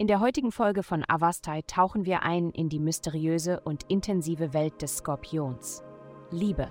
In 0.00 0.06
der 0.06 0.20
heutigen 0.20 0.50
Folge 0.50 0.82
von 0.82 1.04
Avastai 1.06 1.60
tauchen 1.66 2.06
wir 2.06 2.22
ein 2.22 2.52
in 2.52 2.70
die 2.70 2.78
mysteriöse 2.78 3.60
und 3.60 3.82
intensive 3.88 4.54
Welt 4.54 4.80
des 4.80 4.96
Skorpions. 4.96 5.84
Liebe. 6.30 6.68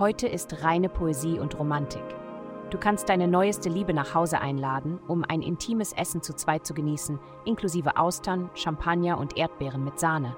Heute 0.00 0.26
ist 0.26 0.64
reine 0.64 0.88
Poesie 0.88 1.38
und 1.38 1.56
Romantik. 1.56 2.02
Du 2.70 2.76
kannst 2.76 3.10
deine 3.10 3.28
neueste 3.28 3.68
Liebe 3.68 3.94
nach 3.94 4.12
Hause 4.12 4.40
einladen, 4.40 4.98
um 5.06 5.22
ein 5.22 5.40
intimes 5.40 5.92
Essen 5.92 6.20
zu 6.20 6.34
zweit 6.34 6.66
zu 6.66 6.74
genießen, 6.74 7.20
inklusive 7.44 7.96
Austern, 7.96 8.50
Champagner 8.54 9.18
und 9.18 9.36
Erdbeeren 9.36 9.84
mit 9.84 10.00
Sahne. 10.00 10.36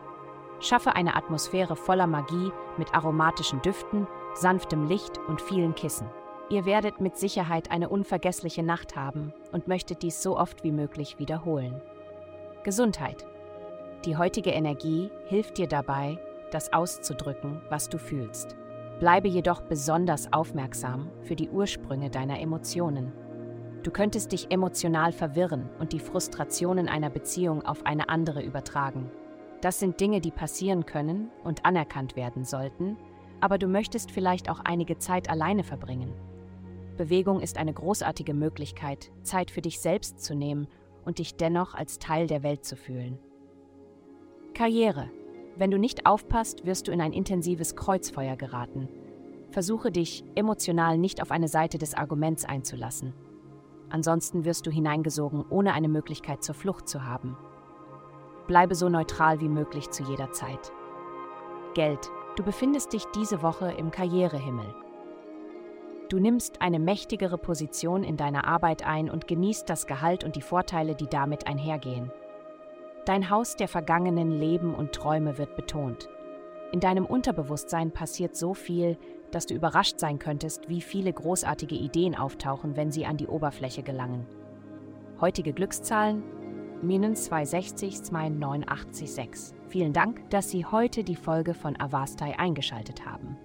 Schaffe 0.59 0.95
eine 0.95 1.16
Atmosphäre 1.16 1.75
voller 1.75 2.07
Magie 2.07 2.52
mit 2.77 2.93
aromatischen 2.93 3.62
Düften, 3.62 4.07
sanftem 4.34 4.87
Licht 4.87 5.16
und 5.27 5.41
vielen 5.41 5.75
Kissen. 5.75 6.11
Ihr 6.50 6.66
werdet 6.66 7.00
mit 7.00 7.16
Sicherheit 7.16 7.71
eine 7.71 7.89
unvergessliche 7.89 8.63
Nacht 8.63 8.95
haben 8.95 9.32
und 9.53 9.68
möchtet 9.68 10.03
dies 10.03 10.23
so 10.23 10.37
oft 10.37 10.64
wie 10.64 10.73
möglich 10.73 11.18
wiederholen. 11.18 11.81
Gesundheit. 12.63 13.27
Die 14.05 14.17
heutige 14.17 14.50
Energie 14.50 15.11
hilft 15.27 15.57
dir 15.57 15.67
dabei, 15.67 16.18
das 16.51 16.73
auszudrücken, 16.73 17.63
was 17.71 17.89
du 17.89 17.99
fühlst. 17.99 18.57
Bleibe 18.99 19.29
jedoch 19.29 19.63
besonders 19.63 20.31
aufmerksam 20.32 21.11
für 21.23 21.37
die 21.37 21.49
Ursprünge 21.49 22.11
deiner 22.11 22.39
Emotionen. 22.39 23.13
Du 23.82 23.91
könntest 23.91 24.32
dich 24.32 24.51
emotional 24.51 25.13
verwirren 25.13 25.71
und 25.79 25.95
die 25.95 26.01
Frustrationen 26.01 26.87
einer 26.87 27.09
Beziehung 27.09 27.65
auf 27.65 27.87
eine 27.87 28.11
andere 28.11 28.43
übertragen. 28.43 29.11
Das 29.63 29.79
sind 29.79 30.01
Dinge, 30.01 30.21
die 30.21 30.31
passieren 30.31 30.85
können 30.85 31.31
und 31.45 31.65
anerkannt 31.65 32.15
werden 32.15 32.45
sollten, 32.45 32.98
aber 33.41 33.56
du 33.56 33.69
möchtest 33.69 34.11
vielleicht 34.11 34.51
auch 34.51 34.61
einige 34.61 34.98
Zeit 34.98 35.31
alleine 35.31 35.65
verbringen. 35.65 36.12
Bewegung 36.98 37.41
ist 37.41 37.56
eine 37.56 37.73
großartige 37.73 38.34
Möglichkeit, 38.34 39.11
Zeit 39.23 39.51
für 39.51 39.62
dich 39.62 39.81
selbst 39.81 40.23
zu 40.23 40.34
nehmen 40.34 40.69
und 41.05 41.19
dich 41.19 41.37
dennoch 41.37 41.75
als 41.75 41.98
Teil 41.98 42.27
der 42.27 42.43
Welt 42.43 42.65
zu 42.65 42.77
fühlen. 42.77 43.19
Karriere. 44.55 45.11
Wenn 45.56 45.70
du 45.70 45.79
nicht 45.79 46.06
aufpasst, 46.06 46.65
wirst 46.65 46.89
du 46.89 46.93
in 46.93 47.01
ein 47.01 47.12
intensives 47.12 47.77
Kreuzfeuer 47.77 48.37
geraten. 48.37 48.89
Versuche 49.51 49.91
dich 49.91 50.25
emotional 50.34 50.97
nicht 50.97 51.21
auf 51.21 51.31
eine 51.31 51.48
Seite 51.48 51.78
des 51.78 51.95
Arguments 51.95 52.45
einzulassen. 52.45 53.15
Ansonsten 53.91 54.45
wirst 54.45 54.67
du 54.67 54.71
hineingesogen, 54.71 55.45
ohne 55.51 55.73
eine 55.75 55.89
Möglichkeit 55.89 56.45
zur 56.45 56.55
Flucht 56.55 56.89
zu 56.89 57.05
haben. 57.05 57.37
Bleibe 58.47 58.75
so 58.75 58.89
neutral 58.89 59.41
wie 59.41 59.48
möglich 59.48 59.91
zu 59.91 60.05
jeder 60.05 60.31
Zeit. 60.33 60.73
Geld. 61.75 62.11
Du 62.37 62.45
befindest 62.45 62.93
dich 62.93 63.05
diese 63.15 63.43
Woche 63.43 63.73
im 63.73 63.91
Karrierehimmel. 63.91 64.75
Du 66.11 66.19
nimmst 66.19 66.61
eine 66.61 66.80
mächtigere 66.80 67.39
Position 67.39 68.03
in 68.03 68.16
deiner 68.16 68.44
Arbeit 68.44 68.84
ein 68.84 69.08
und 69.08 69.28
genießt 69.28 69.70
das 69.70 69.86
Gehalt 69.86 70.25
und 70.25 70.34
die 70.34 70.42
Vorteile, 70.42 70.97
die 70.97 71.06
damit 71.06 71.47
einhergehen. 71.47 72.11
Dein 73.06 73.30
Haus 73.30 73.55
der 73.55 73.69
vergangenen 73.69 74.33
Leben 74.33 74.75
und 74.75 74.91
Träume 74.91 75.38
wird 75.38 75.55
betont. 75.55 76.08
In 76.72 76.81
deinem 76.81 77.06
Unterbewusstsein 77.06 77.92
passiert 77.92 78.34
so 78.34 78.55
viel, 78.55 78.98
dass 79.31 79.47
du 79.47 79.55
überrascht 79.55 80.00
sein 80.00 80.19
könntest, 80.19 80.69
wie 80.69 80.81
viele 80.81 81.12
großartige 81.12 81.77
Ideen 81.77 82.16
auftauchen, 82.16 82.75
wenn 82.75 82.91
sie 82.91 83.06
an 83.06 83.16
die 83.16 83.28
Oberfläche 83.28 83.84
gelangen. 83.84 84.27
Heutige 85.20 85.53
Glückszahlen 85.53 86.25
minus 86.83 87.27
260 87.27 88.03
289 88.03 89.55
Vielen 89.69 89.92
Dank, 89.92 90.28
dass 90.31 90.50
Sie 90.50 90.64
heute 90.64 91.05
die 91.05 91.14
Folge 91.14 91.55
von 91.55 91.78
Avastai 91.81 92.36
eingeschaltet 92.36 93.06
haben. 93.06 93.36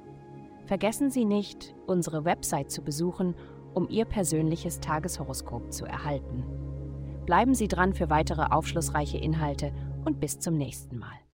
Vergessen 0.65 1.11
Sie 1.11 1.25
nicht, 1.25 1.75
unsere 1.85 2.25
Website 2.25 2.71
zu 2.71 2.81
besuchen, 2.81 3.35
um 3.73 3.87
Ihr 3.89 4.05
persönliches 4.05 4.79
Tageshoroskop 4.79 5.71
zu 5.71 5.85
erhalten. 5.85 6.43
Bleiben 7.25 7.53
Sie 7.53 7.67
dran 7.67 7.93
für 7.93 8.09
weitere 8.09 8.43
aufschlussreiche 8.43 9.17
Inhalte 9.17 9.71
und 10.05 10.19
bis 10.19 10.39
zum 10.39 10.57
nächsten 10.57 10.97
Mal. 10.97 11.19